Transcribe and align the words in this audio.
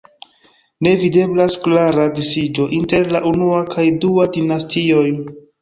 Ne 0.87 0.93
videblas 1.01 1.57
klara 1.67 2.07
disiĝo 2.21 2.67
inter 2.79 3.07
la 3.17 3.23
unua 3.33 3.63
kaj 3.77 3.87
dua 4.07 4.29
dinastioj. 4.39 5.09